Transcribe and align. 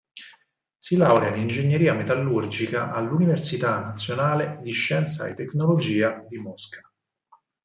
Si 0.79 0.95
laurea 0.97 1.35
in 1.35 1.41
ingegneria 1.47 1.93
metallurgica 1.93 2.91
all"'Università 2.91 3.77
Nazionale 3.81 4.57
di 4.63 4.71
Scienza 4.71 5.27
e 5.27 5.35
Tecnologia" 5.35 6.25
di 6.27 6.39
Mosca. 6.39 6.81